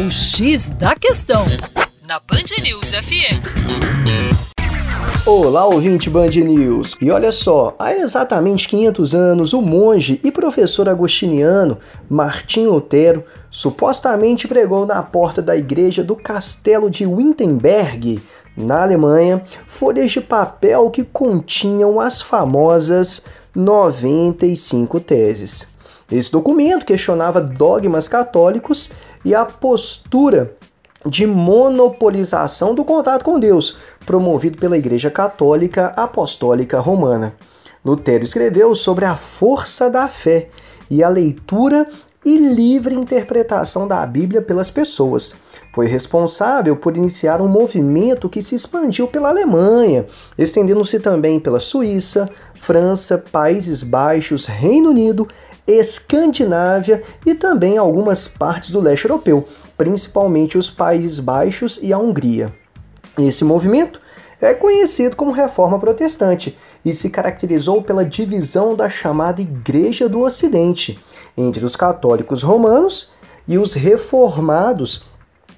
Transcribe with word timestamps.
O 0.00 0.10
X 0.10 0.70
da 0.70 0.94
Questão, 0.94 1.44
na 2.08 2.18
Band 2.20 2.62
News 2.62 2.92
FM. 2.92 3.36
Olá, 5.26 5.66
ouvinte 5.66 6.08
Band 6.08 6.30
News! 6.30 6.96
E 7.02 7.10
olha 7.10 7.30
só, 7.30 7.76
há 7.78 7.92
exatamente 7.92 8.66
500 8.66 9.14
anos, 9.14 9.52
o 9.52 9.60
monge 9.60 10.18
e 10.24 10.32
professor 10.32 10.88
agostiniano 10.88 11.76
Martim 12.08 12.64
Lutero 12.64 13.22
supostamente 13.50 14.48
pregou 14.48 14.86
na 14.86 15.02
porta 15.02 15.42
da 15.42 15.54
igreja 15.54 16.02
do 16.02 16.16
castelo 16.16 16.88
de 16.88 17.04
Wittenberg, 17.04 18.22
na 18.56 18.84
Alemanha, 18.84 19.42
folhas 19.66 20.10
de 20.10 20.22
papel 20.22 20.88
que 20.88 21.04
continham 21.04 22.00
as 22.00 22.22
famosas 22.22 23.22
95 23.54 24.98
teses. 24.98 25.68
Esse 26.10 26.32
documento 26.32 26.84
questionava 26.84 27.40
dogmas 27.40 28.08
católicos 28.08 28.90
e 29.24 29.34
a 29.34 29.44
postura 29.44 30.54
de 31.06 31.26
monopolização 31.26 32.74
do 32.74 32.84
contato 32.84 33.24
com 33.24 33.38
Deus, 33.38 33.78
promovido 34.04 34.58
pela 34.58 34.76
Igreja 34.76 35.10
Católica 35.10 35.92
Apostólica 35.96 36.80
Romana. 36.80 37.34
Lutero 37.84 38.24
escreveu 38.24 38.74
sobre 38.74 39.04
a 39.04 39.16
força 39.16 39.88
da 39.88 40.08
fé 40.08 40.48
e 40.90 41.02
a 41.02 41.08
leitura 41.08 41.86
e 42.24 42.36
livre 42.36 42.94
interpretação 42.94 43.88
da 43.88 44.04
Bíblia 44.04 44.42
pelas 44.42 44.70
pessoas. 44.70 45.34
Foi 45.72 45.86
responsável 45.86 46.76
por 46.76 46.96
iniciar 46.96 47.40
um 47.40 47.48
movimento 47.48 48.28
que 48.28 48.42
se 48.42 48.54
expandiu 48.54 49.06
pela 49.06 49.28
Alemanha, 49.28 50.06
estendendo-se 50.36 50.98
também 50.98 51.38
pela 51.38 51.60
Suíça, 51.60 52.28
França, 52.54 53.16
Países 53.16 53.82
Baixos, 53.82 54.46
Reino 54.46 54.90
Unido, 54.90 55.28
Escandinávia 55.66 57.02
e 57.24 57.34
também 57.34 57.78
algumas 57.78 58.26
partes 58.26 58.70
do 58.70 58.80
leste 58.80 59.04
europeu, 59.04 59.46
principalmente 59.78 60.58
os 60.58 60.68
Países 60.68 61.20
Baixos 61.20 61.78
e 61.80 61.92
a 61.92 61.98
Hungria. 61.98 62.52
Esse 63.18 63.44
movimento 63.44 64.00
é 64.40 64.54
conhecido 64.54 65.14
como 65.14 65.32
Reforma 65.32 65.78
Protestante 65.78 66.56
e 66.84 66.92
se 66.92 67.10
caracterizou 67.10 67.82
pela 67.82 68.04
divisão 68.04 68.74
da 68.74 68.88
chamada 68.88 69.40
Igreja 69.40 70.08
do 70.08 70.20
Ocidente 70.20 70.98
entre 71.40 71.64
os 71.64 71.74
católicos 71.74 72.42
romanos 72.42 73.10
e 73.48 73.58
os 73.58 73.74
reformados 73.74 75.02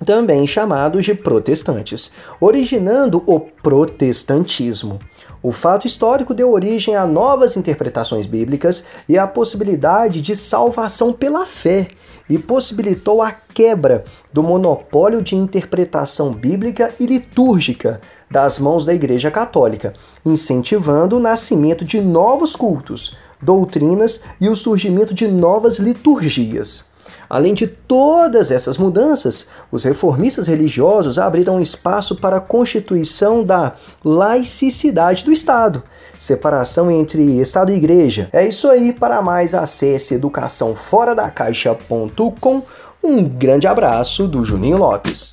também 0.02 0.46
chamados 0.46 1.04
de 1.04 1.14
protestantes, 1.14 2.10
originando 2.40 3.22
o 3.26 3.40
protestantismo. 3.40 4.98
O 5.42 5.50
fato 5.50 5.86
histórico 5.86 6.32
deu 6.32 6.52
origem 6.52 6.94
a 6.94 7.06
novas 7.06 7.56
interpretações 7.56 8.26
bíblicas 8.26 8.84
e 9.08 9.18
a 9.18 9.26
possibilidade 9.26 10.20
de 10.20 10.36
salvação 10.36 11.12
pela 11.12 11.44
fé, 11.44 11.88
e 12.28 12.38
possibilitou 12.38 13.20
a 13.20 13.30
quebra 13.32 14.04
do 14.32 14.42
monopólio 14.42 15.20
de 15.20 15.34
interpretação 15.34 16.32
bíblica 16.32 16.94
e 16.98 17.06
litúrgica 17.06 18.00
das 18.30 18.58
mãos 18.58 18.86
da 18.86 18.94
Igreja 18.94 19.30
Católica, 19.30 19.92
incentivando 20.24 21.16
o 21.16 21.20
nascimento 21.20 21.84
de 21.84 22.00
novos 22.00 22.56
cultos, 22.56 23.16
doutrinas 23.40 24.22
e 24.40 24.48
o 24.48 24.56
surgimento 24.56 25.12
de 25.12 25.26
novas 25.26 25.78
liturgias. 25.78 26.91
Além 27.28 27.52
de 27.54 27.66
todas 27.66 28.50
essas 28.50 28.76
mudanças, 28.76 29.46
os 29.70 29.84
reformistas 29.84 30.46
religiosos 30.46 31.18
abriram 31.18 31.58
espaço 31.60 32.16
para 32.16 32.36
a 32.36 32.40
constituição 32.40 33.42
da 33.42 33.72
laicidade 34.04 35.24
do 35.24 35.32
Estado, 35.32 35.82
separação 36.18 36.90
entre 36.90 37.40
Estado 37.40 37.72
e 37.72 37.76
Igreja. 37.76 38.28
É 38.32 38.46
isso 38.46 38.68
aí, 38.68 38.92
para 38.92 39.22
mais 39.22 39.54
acesse 39.54 40.12
educaçãoforadacaixa.com. 40.14 42.62
Um 43.02 43.24
grande 43.24 43.66
abraço 43.66 44.28
do 44.28 44.44
Juninho 44.44 44.76
Lopes. 44.76 45.30